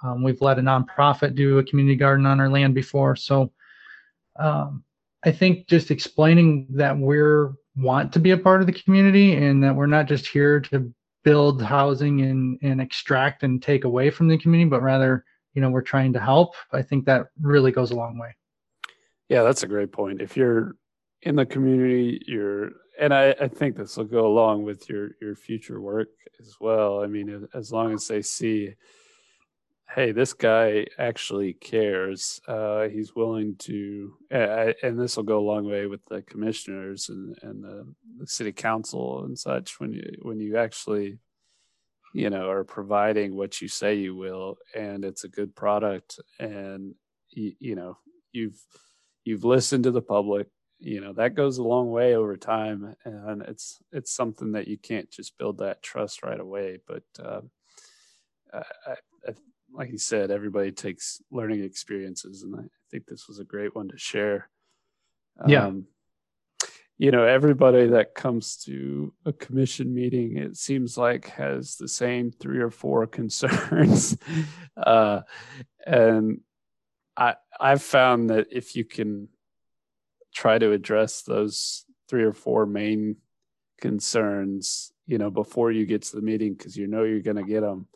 [0.04, 3.52] um, we've let a nonprofit do a community garden on our land before so
[4.39, 4.84] um,
[5.25, 9.63] i think just explaining that we're want to be a part of the community and
[9.63, 14.27] that we're not just here to build housing and, and extract and take away from
[14.27, 17.91] the community but rather you know we're trying to help i think that really goes
[17.91, 18.36] a long way
[19.29, 20.21] yeah, that's a great point.
[20.21, 20.75] If you're
[21.21, 25.36] in the community, you're, and I, I think this will go along with your your
[25.36, 27.03] future work as well.
[27.03, 28.73] I mean, as long as they see,
[29.95, 32.39] hey, this guy actually cares.
[32.47, 37.38] Uh, he's willing to, and this will go a long way with the commissioners and
[37.41, 39.80] and the, the city council and such.
[39.80, 41.19] When you when you actually
[42.13, 46.95] you know are providing what you say you will and it's a good product and
[47.30, 47.97] you, you know
[48.32, 48.60] you've
[49.25, 50.47] you've listened to the public
[50.80, 54.78] you know that goes a long way over time and it's it's something that you
[54.78, 57.41] can't just build that trust right away but uh,
[58.54, 58.95] I,
[59.28, 59.34] I,
[59.73, 63.88] like you said everybody takes learning experiences and i think this was a great one
[63.89, 64.49] to share.
[65.47, 65.67] Yeah.
[65.67, 65.86] Um,
[66.97, 72.32] you know everybody that comes to a commission meeting it seems like has the same
[72.32, 74.17] three or four concerns.
[74.75, 75.21] Uh,
[75.86, 76.41] and
[77.15, 79.29] I I've found that if you can
[80.34, 83.15] try to address those three or four main
[83.79, 87.43] concerns, you know, before you get to the meeting, because you know you're going to
[87.43, 87.88] get them,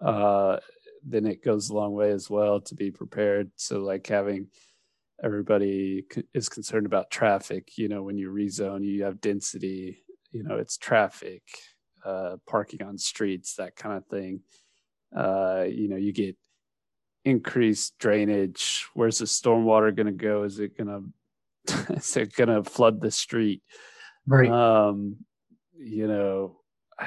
[0.00, 0.58] uh,
[1.06, 3.50] then it goes a long way as well to be prepared.
[3.56, 4.48] So, like having
[5.22, 10.56] everybody is concerned about traffic, you know, when you rezone, you have density, you know,
[10.56, 11.42] it's traffic,
[12.04, 14.40] uh, parking on streets, that kind of thing.
[15.14, 16.36] Uh, you know, you get
[17.24, 18.86] increased drainage.
[18.94, 20.42] Where's the stormwater going to go?
[20.42, 21.12] Is it going
[21.66, 23.62] to is it going to flood the street?
[24.26, 24.50] Right.
[24.50, 25.16] Um,
[25.76, 26.56] you know,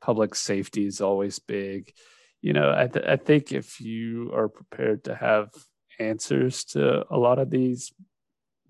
[0.00, 1.92] public safety is always big.
[2.42, 5.50] You know, I, th- I think if you are prepared to have
[5.98, 7.92] answers to a lot of these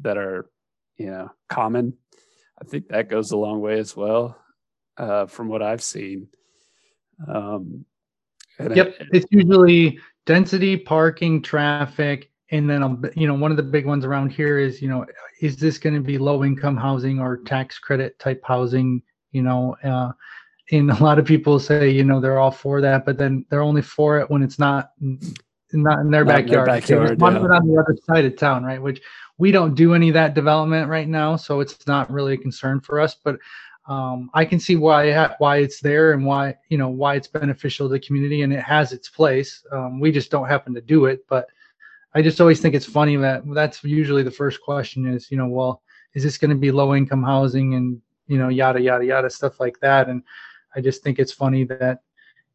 [0.01, 0.51] that are,
[0.97, 1.97] you know, common,
[2.61, 4.37] I think that goes a long way as well.
[5.01, 6.29] Uh, from what I've seen.
[7.27, 7.87] Um,
[8.59, 13.63] yep, it, it's usually density, parking, traffic, and then um, you know one of the
[13.63, 15.07] big ones around here is you know
[15.41, 19.01] is this going to be low income housing or tax credit type housing?
[19.33, 20.13] You know, uh,
[20.71, 23.63] and a lot of people say you know they're all for that, but then they're
[23.63, 24.93] only for it when it's not
[25.73, 26.69] not in their not backyard.
[26.69, 27.27] In their backyard yeah.
[27.27, 28.81] on the other side of town, right?
[28.81, 29.01] Which
[29.39, 32.81] we don't do any of that development right now, so it's not really a concern
[32.81, 33.17] for us.
[33.23, 33.39] But
[33.89, 37.89] um, I can see why why it's there and why you know why it's beneficial
[37.89, 39.65] to the community and it has its place.
[39.73, 41.49] Um, we just don't happen to do it, but
[42.15, 45.47] I just always think it's funny that that's usually the first question is you know
[45.47, 45.83] well
[46.15, 49.61] is this going to be low income housing and you know yada yada yada stuff
[49.61, 50.23] like that and
[50.75, 52.01] I just think it's funny that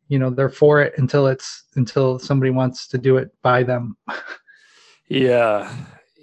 [0.08, 3.98] you know they're for it until it's until somebody wants to do it by them.
[5.08, 5.74] yeah,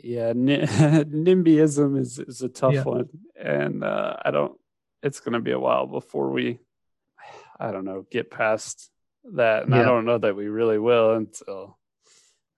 [0.02, 0.33] yeah.
[0.33, 2.83] NIMBYism is is a tough yeah.
[2.83, 3.09] one,
[3.40, 4.59] and uh, I don't.
[5.02, 6.61] It's going to be a while before we,
[7.59, 8.88] I don't know, get past
[9.33, 9.81] that, and yeah.
[9.81, 11.78] I don't know that we really will until.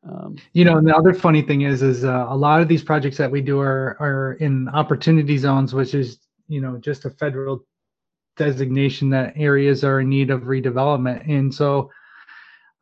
[0.06, 2.82] Um, you know, and the other funny thing is, is uh, a lot of these
[2.82, 7.10] projects that we do are are in opportunity zones, which is you know just a
[7.10, 7.64] federal
[8.36, 11.28] designation that areas are in need of redevelopment.
[11.28, 11.90] And so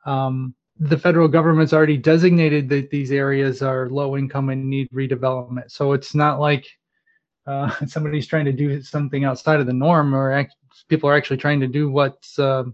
[0.06, 5.70] um, the federal government's already designated that these areas are low income and need redevelopment.
[5.70, 6.66] So it's not like
[7.46, 10.54] uh, somebody's trying to do something outside of the norm or act,
[10.88, 12.64] people are actually trying to do what's uh,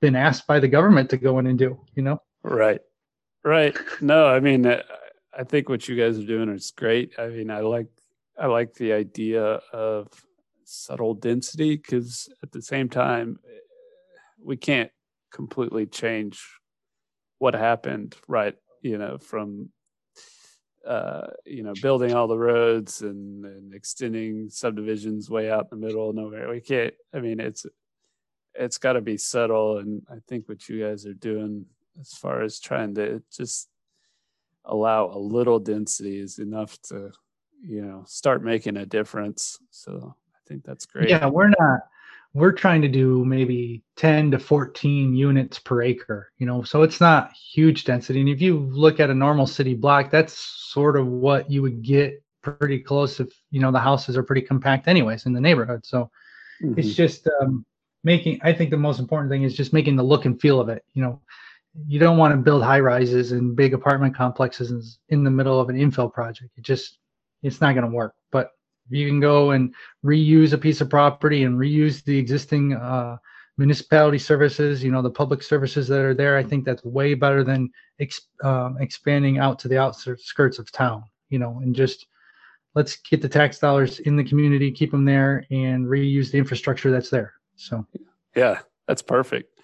[0.00, 2.20] been asked by the government to go in and do, you know?
[2.42, 2.80] Right.
[3.44, 3.76] Right.
[4.00, 7.14] No, I mean, I think what you guys are doing is great.
[7.18, 7.86] I mean, I like,
[8.38, 9.42] I like the idea
[9.72, 10.08] of
[10.70, 13.38] subtle density because at the same time
[14.42, 14.90] we can't
[15.32, 16.42] completely change
[17.38, 19.70] what happened right you know from
[20.86, 25.86] uh, you know building all the roads and, and extending subdivisions way out in the
[25.86, 26.48] middle of nowhere.
[26.48, 27.66] We can't i mean it's
[28.54, 31.66] it's got to be subtle and i think what you guys are doing
[32.00, 33.68] as far as trying to just
[34.64, 37.10] allow a little density is enough to
[37.62, 39.58] you know start making a difference.
[39.70, 40.14] So
[40.50, 41.08] think that's great.
[41.08, 41.80] Yeah, we're not
[42.32, 47.00] we're trying to do maybe 10 to 14 units per acre, you know, so it's
[47.00, 48.20] not huge density.
[48.20, 51.82] And if you look at a normal city block, that's sort of what you would
[51.82, 55.84] get pretty close if, you know, the houses are pretty compact anyways in the neighborhood.
[55.84, 56.08] So
[56.62, 56.78] mm-hmm.
[56.78, 57.66] it's just um,
[58.04, 60.68] making, I think the most important thing is just making the look and feel of
[60.68, 60.84] it.
[60.94, 61.20] You know,
[61.88, 65.68] you don't want to build high rises and big apartment complexes in the middle of
[65.68, 66.50] an infill project.
[66.56, 66.98] It just,
[67.42, 68.14] it's not going to work.
[68.30, 68.52] But
[68.90, 69.74] you can go and
[70.04, 73.16] reuse a piece of property and reuse the existing uh,
[73.56, 76.36] municipality services, you know, the public services that are there.
[76.36, 81.04] I think that's way better than ex- um, expanding out to the outskirts of town,
[81.28, 82.06] you know, and just
[82.74, 86.90] let's get the tax dollars in the community, keep them there, and reuse the infrastructure
[86.90, 87.34] that's there.
[87.56, 87.86] So,
[88.34, 89.60] yeah, that's perfect.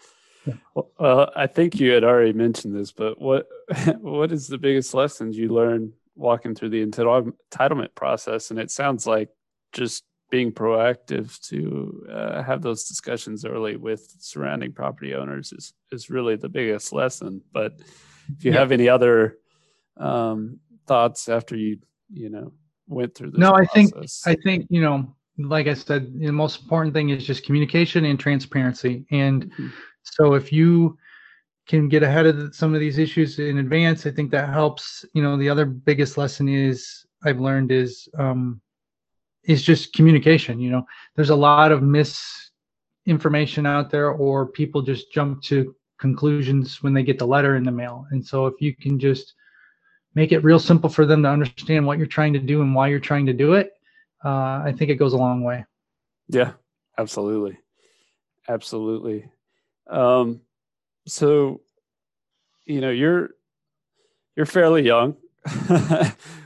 [0.47, 0.55] Yeah.
[0.99, 3.49] Well, I think you had already mentioned this, but what
[4.01, 9.07] what is the biggest lessons you learned walking through the entitlement process, and it sounds
[9.07, 9.29] like
[9.73, 16.11] just being proactive to uh, have those discussions early with surrounding property owners is is
[16.11, 17.41] really the biggest lesson.
[17.53, 17.75] But
[18.37, 18.59] if you yeah.
[18.59, 19.39] have any other
[19.97, 21.79] um, thoughts after you
[22.13, 22.53] you know
[22.89, 23.71] went through this, no, process.
[23.71, 23.95] I think
[24.27, 28.19] I think you know, like I said, the most important thing is just communication and
[28.19, 29.05] transparency.
[29.11, 29.69] And mm-hmm.
[30.03, 30.99] so if you
[31.67, 34.07] can get ahead of some of these issues in advance.
[34.07, 35.05] I think that helps.
[35.13, 38.61] You know, the other biggest lesson is I've learned is um,
[39.45, 40.61] is just communication.
[40.61, 40.87] You know,
[41.17, 47.03] there's a lot of misinformation out there, or people just jump to conclusions when they
[47.03, 48.07] get the letter in the mail.
[48.11, 49.35] And so, if you can just
[50.15, 52.89] make it real simple for them to understand what you're trying to do and why
[52.89, 53.73] you're trying to do it,
[54.25, 55.65] uh, I think it goes a long way.
[56.29, 56.53] Yeah,
[56.97, 57.59] absolutely,
[58.49, 59.31] absolutely.
[59.89, 60.41] Um,
[61.07, 61.61] so
[62.65, 63.31] you know you're
[64.37, 65.17] you're fairly young.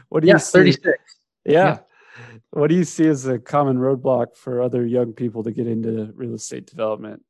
[0.09, 0.53] what do yeah, you see?
[0.53, 0.99] 36.
[1.45, 1.53] Yeah.
[1.53, 1.79] yeah.
[2.51, 6.13] What do you see as a common roadblock for other young people to get into
[6.15, 7.25] real estate development?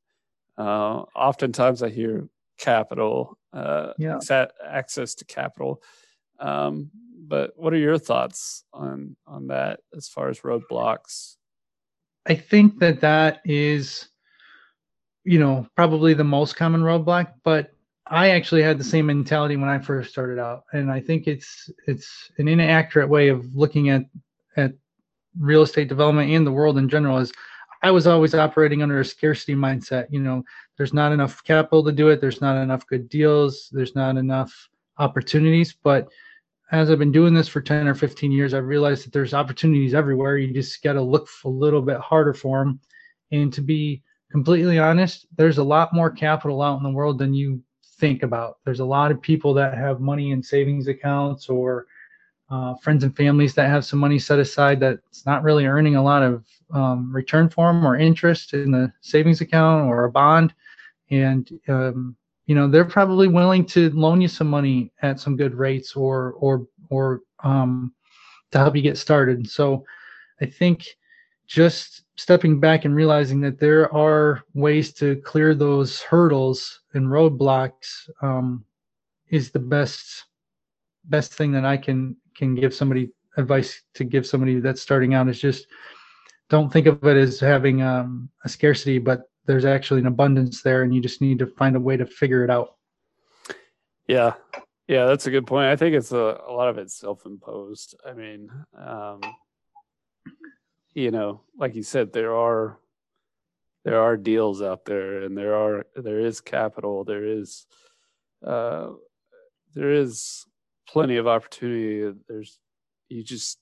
[0.58, 2.28] Uh, oftentimes I hear
[2.58, 4.18] capital, uh, yeah.
[4.64, 5.82] access to capital.
[6.38, 6.90] Um,
[7.26, 11.36] but what are your thoughts on on that as far as roadblocks?
[12.26, 14.08] I think that that is,
[15.24, 17.32] you know, probably the most common roadblock.
[17.44, 17.72] But
[18.06, 21.70] I actually had the same mentality when I first started out, and I think it's
[21.86, 24.04] it's an inaccurate way of looking at
[24.56, 24.72] at
[25.38, 27.18] real estate development and the world in general.
[27.18, 27.32] Is
[27.82, 30.06] I was always operating under a scarcity mindset.
[30.10, 30.42] You know,
[30.76, 32.20] there's not enough capital to do it.
[32.20, 33.68] There's not enough good deals.
[33.72, 34.68] There's not enough
[34.98, 35.74] opportunities.
[35.82, 36.08] But
[36.72, 39.94] as I've been doing this for 10 or 15 years, I've realized that there's opportunities
[39.94, 40.36] everywhere.
[40.36, 42.80] You just got to look a little bit harder for them.
[43.32, 47.34] And to be completely honest, there's a lot more capital out in the world than
[47.34, 47.60] you
[47.98, 48.58] think about.
[48.64, 51.86] There's a lot of people that have money in savings accounts or
[52.50, 56.02] uh, friends and families that have some money set aside that's not really earning a
[56.02, 60.52] lot of um, return for them or interest in the savings account or a bond.
[61.10, 62.16] And, um,
[62.46, 66.32] you know, they're probably willing to loan you some money at some good rates or,
[66.38, 67.92] or, or, um,
[68.50, 69.48] to help you get started.
[69.48, 69.84] So
[70.40, 70.86] I think
[71.46, 78.10] just stepping back and realizing that there are ways to clear those hurdles and roadblocks
[78.20, 78.62] um,
[79.30, 80.26] is the best
[81.04, 83.08] best thing that I can can give somebody
[83.38, 85.66] advice to give somebody that's starting out is just
[86.50, 90.82] don't think of it as having um, a scarcity, but there's actually an abundance there,
[90.82, 92.74] and you just need to find a way to figure it out.
[94.08, 94.34] Yeah,
[94.88, 95.68] yeah, that's a good point.
[95.68, 97.96] I think it's a, a lot of it's self-imposed.
[98.06, 99.20] I mean, um,
[100.94, 102.78] you know, like you said, there are
[103.84, 107.66] there are deals out there, and there are there is capital, there is
[108.46, 108.90] uh,
[109.74, 110.46] there is
[110.88, 112.12] plenty of opportunity.
[112.28, 112.58] There's
[113.08, 113.58] you just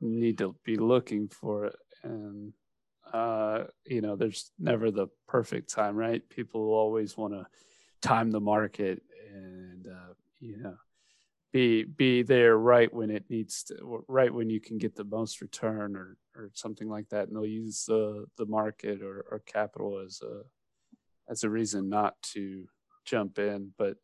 [0.00, 2.52] need to be looking for it, and
[3.12, 6.26] uh, you know, there's never the perfect time, right?
[6.28, 7.46] People always want to
[8.00, 10.74] time the market and uh, you know
[11.52, 15.40] be be there right when it needs to right when you can get the most
[15.40, 20.02] return or or something like that and they'll use the the market or, or capital
[20.04, 20.42] as a
[21.30, 22.66] as a reason not to
[23.04, 23.72] jump in.
[23.76, 23.96] But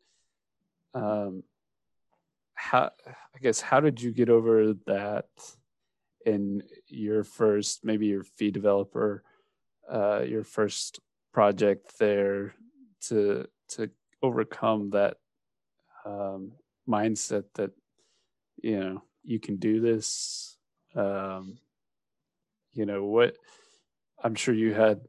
[0.94, 1.44] um
[2.54, 5.26] how I guess how did you get over that
[6.24, 9.22] in your first maybe your fee developer
[9.90, 10.98] uh, your first
[11.32, 12.54] project there
[13.02, 13.90] to to
[14.22, 15.16] overcome that
[16.04, 16.52] um,
[16.88, 17.70] mindset that
[18.62, 20.56] you know you can do this
[20.94, 21.58] um,
[22.72, 23.36] you know what
[24.22, 25.00] i'm sure you had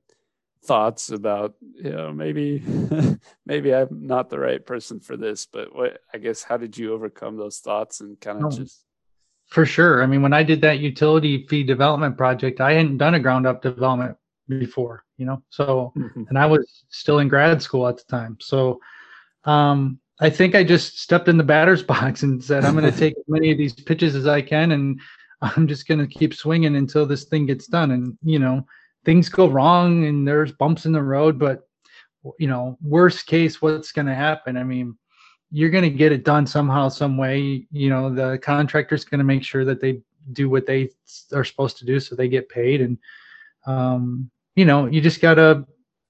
[0.64, 2.62] thoughts about you know maybe
[3.46, 6.94] maybe i'm not the right person for this but what i guess how did you
[6.94, 8.84] overcome those thoughts and kind of oh, just
[9.48, 10.04] for sure.
[10.04, 13.48] I mean when i did that utility fee development project i hadn't done a ground
[13.48, 14.18] up development
[14.50, 15.42] before you know?
[15.50, 16.24] So mm-hmm.
[16.30, 18.38] and i was still in grad school at the time.
[18.40, 18.80] So
[19.44, 22.98] um i think i just stepped in the batter's box and said i'm going to
[22.98, 25.00] take as many of these pitches as i can and
[25.42, 28.66] i'm just going to keep swinging until this thing gets done and you know
[29.08, 31.62] things go wrong and there's bumps in the road, but
[32.40, 34.58] you know, worst case, what's going to happen?
[34.58, 34.98] I mean,
[35.50, 37.66] you're going to get it done somehow, some way.
[37.72, 40.02] You know, the contractor's going to make sure that they
[40.34, 40.90] do what they
[41.32, 42.82] are supposed to do, so they get paid.
[42.82, 42.98] And
[43.66, 45.66] um, you know, you just gotta,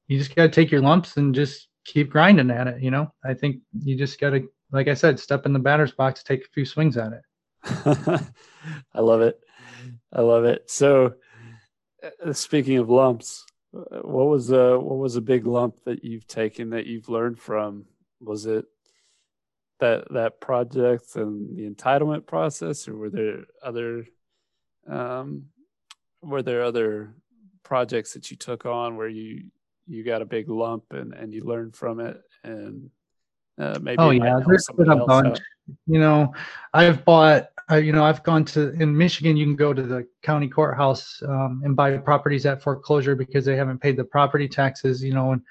[0.07, 2.81] you just gotta take your lumps and just keep grinding at it.
[2.83, 6.21] You know, I think you just gotta, like I said, step in the batter's box,
[6.21, 7.21] take a few swings at it.
[8.93, 9.39] I love it.
[10.13, 10.69] I love it.
[10.69, 11.15] So
[12.03, 16.27] uh, speaking of lumps, uh, what was a what was a big lump that you've
[16.27, 17.85] taken that you've learned from?
[18.19, 18.65] Was it
[19.79, 24.05] that that project and the entitlement process, or were there other
[24.89, 25.47] um,
[26.21, 27.13] were there other
[27.63, 29.49] projects that you took on where you
[29.87, 32.89] you got a big lump and and you learn from it and
[33.59, 35.41] uh, maybe oh yeah there's been a bunch out.
[35.87, 36.31] you know
[36.73, 39.35] i've bought I, you know, I've gone to in Michigan.
[39.35, 43.57] You can go to the county courthouse um, and buy properties at foreclosure because they
[43.57, 45.03] haven't paid the property taxes.
[45.03, 45.41] You know, and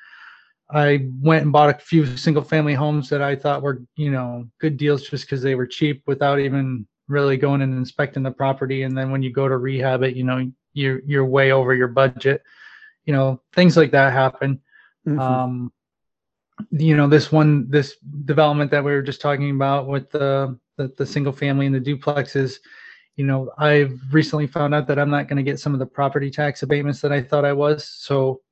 [0.70, 4.48] I went and bought a few single family homes that I thought were, you know,
[4.60, 8.82] good deals just because they were cheap without even really going and inspecting the property.
[8.82, 11.88] And then when you go to rehab it, you know, you're you're way over your
[11.88, 12.42] budget.
[13.06, 14.60] You know, things like that happen.
[15.06, 15.18] Mm-hmm.
[15.18, 15.72] Um,
[16.70, 20.92] you know, this one, this development that we were just talking about with the the,
[20.98, 22.58] the single family and the duplexes
[23.16, 25.86] you know i've recently found out that i'm not going to get some of the
[25.86, 28.42] property tax abatements that i thought i was so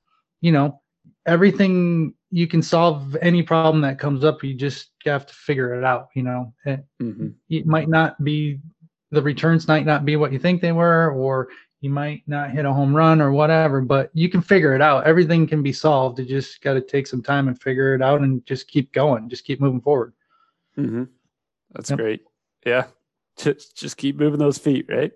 [0.40, 0.80] you know
[1.26, 4.42] everything you can solve any problem that comes up.
[4.42, 6.08] You just have to figure it out.
[6.14, 7.28] You know, it, mm-hmm.
[7.48, 8.58] it might not be
[9.10, 11.48] the returns might not be what you think they were, or
[11.84, 15.06] you might not hit a home run or whatever, but you can figure it out.
[15.06, 16.18] Everything can be solved.
[16.18, 19.28] You just got to take some time and figure it out and just keep going.
[19.28, 20.14] Just keep moving forward.
[20.78, 21.04] Mm-hmm.
[21.74, 21.98] That's yep.
[21.98, 22.22] great.
[22.64, 22.86] Yeah.
[23.36, 25.10] Just, just keep moving those feet, right?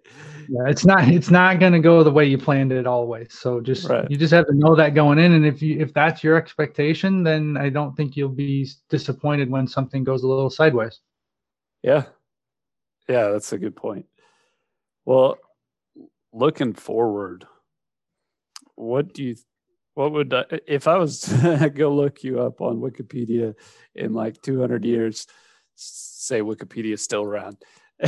[0.48, 3.32] Yeah, it's not it's not going to go the way you planned it always.
[3.32, 4.10] So just right.
[4.10, 7.22] you just have to know that going in, and if you if that's your expectation,
[7.22, 10.98] then I don't think you'll be disappointed when something goes a little sideways.
[11.84, 12.06] Yeah,
[13.08, 14.06] yeah, that's a good point.
[15.04, 15.38] Well,
[16.32, 17.46] looking forward,
[18.74, 19.36] what do you
[19.94, 23.54] what would I, if I was to go look you up on Wikipedia
[23.96, 25.26] in like 200 years,
[25.74, 27.56] say Wikipedia is still around,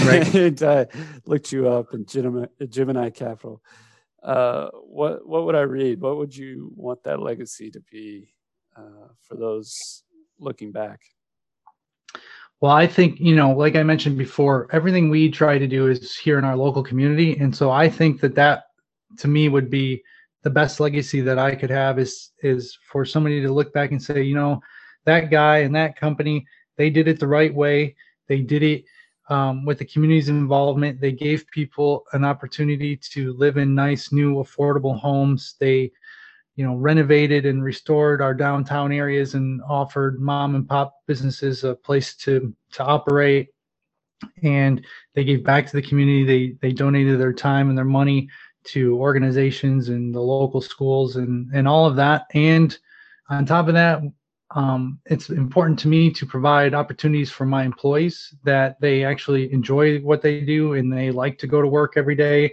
[0.05, 0.35] right.
[0.35, 0.87] and I
[1.27, 3.61] looked you up in Gemini, Gemini Capital,
[4.23, 6.01] uh, what what would I read?
[6.01, 8.35] What would you want that legacy to be
[8.77, 10.05] uh, for those
[10.39, 11.01] looking back?
[12.61, 16.17] Well, I think, you know, like I mentioned before, everything we try to do is
[16.17, 17.37] here in our local community.
[17.39, 18.65] And so I think that that
[19.19, 20.03] to me would be
[20.43, 24.03] the best legacy that I could have is is for somebody to look back and
[24.03, 24.61] say, you know,
[25.07, 26.47] that guy and that company,
[26.77, 27.97] they did it the right way.
[28.29, 28.85] They did it
[29.31, 31.01] um, with the community's involvement.
[31.01, 35.57] They gave people an opportunity to live in nice, new, affordable homes.
[35.61, 35.93] They
[36.61, 41.75] you know renovated and restored our downtown areas and offered mom and pop businesses a
[41.75, 43.49] place to to operate.
[44.43, 44.85] And
[45.15, 46.23] they gave back to the community.
[46.23, 48.29] They they donated their time and their money
[48.73, 52.27] to organizations and the local schools and and all of that.
[52.35, 52.77] And
[53.31, 54.03] on top of that
[54.51, 60.01] um, it's important to me to provide opportunities for my employees that they actually enjoy
[60.01, 62.53] what they do and they like to go to work every day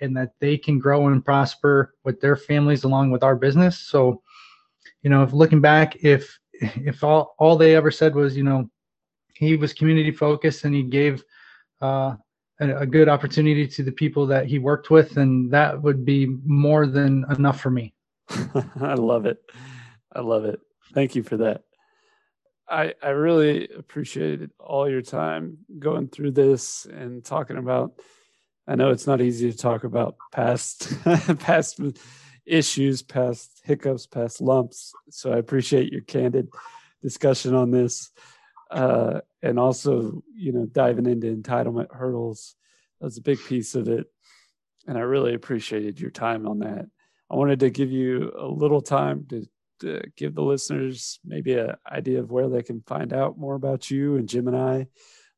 [0.00, 3.78] and that they can grow and prosper with their families along with our business.
[3.78, 4.22] So,
[5.02, 8.70] you know, if looking back, if if all all they ever said was, you know,
[9.34, 11.22] he was community focused and he gave
[11.80, 12.16] uh,
[12.60, 16.26] a, a good opportunity to the people that he worked with, and that would be
[16.44, 17.94] more than enough for me.
[18.80, 19.38] I love it.
[20.12, 20.60] I love it.
[20.92, 21.62] Thank you for that.
[22.68, 27.92] I, I really appreciated all your time going through this and talking about
[28.68, 30.92] I know it's not easy to talk about past
[31.38, 31.80] past
[32.44, 34.92] issues, past hiccups, past lumps.
[35.08, 36.48] So I appreciate your candid
[37.02, 38.10] discussion on this,
[38.70, 42.56] uh, and also you know diving into entitlement hurdles.
[43.00, 44.06] That's a big piece of it,
[44.86, 46.86] and I really appreciated your time on that.
[47.30, 49.46] I wanted to give you a little time to,
[49.80, 53.90] to give the listeners maybe an idea of where they can find out more about
[53.90, 54.84] you and Gemini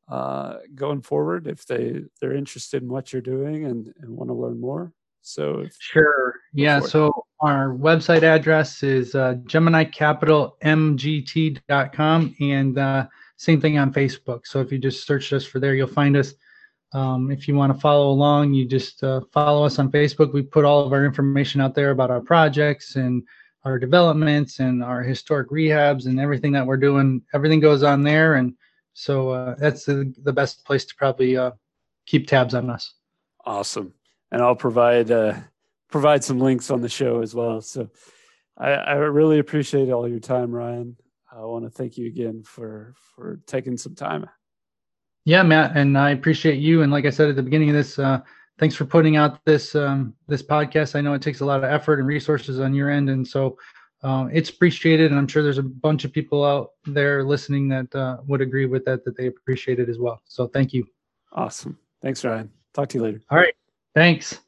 [0.09, 4.33] uh, going forward if they they're interested in what you're doing and, and want to
[4.33, 4.91] learn more.
[5.21, 6.79] So sure, yeah.
[6.79, 14.47] So our website address is uh, GeminiCapitalMGT.com, and uh, same thing on Facebook.
[14.47, 16.33] So if you just search us for there, you'll find us.
[16.93, 20.33] Um, if you want to follow along, you just uh, follow us on Facebook.
[20.33, 23.23] We put all of our information out there about our projects and
[23.63, 27.21] our developments and our historic rehabs and everything that we're doing.
[27.33, 28.53] Everything goes on there, and
[28.93, 31.51] so uh, that's the, the best place to probably uh,
[32.05, 32.93] keep tabs on us.
[33.45, 33.93] Awesome,
[34.31, 35.35] and I'll provide uh,
[35.89, 37.61] provide some links on the show as well.
[37.61, 37.89] So
[38.57, 40.95] I, I really appreciate all your time, Ryan.
[41.31, 44.29] I want to thank you again for for taking some time.
[45.25, 46.81] Yeah, Matt, and I appreciate you.
[46.81, 48.21] And like I said at the beginning of this, uh,
[48.57, 50.95] thanks for putting out this um, this podcast.
[50.95, 53.57] I know it takes a lot of effort and resources on your end, and so
[54.03, 57.93] um, it's appreciated, and I'm sure there's a bunch of people out there listening that
[57.93, 60.21] uh, would agree with that, that they appreciate it as well.
[60.25, 60.85] So thank you.
[61.33, 61.77] Awesome.
[62.01, 62.49] Thanks, Ryan.
[62.73, 63.21] Talk to you later.
[63.29, 63.53] All right.
[63.93, 64.39] Thanks.